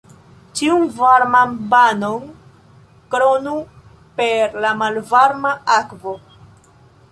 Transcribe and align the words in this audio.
Ĉiun 0.59 0.85
varman 1.01 1.53
banon 1.73 2.25
kronu 3.15 3.55
per 4.23 4.59
la 4.67 4.75
malvarma 4.83 5.55
akvo. 5.79 6.19